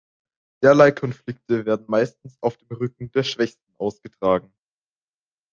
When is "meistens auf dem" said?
1.87-2.75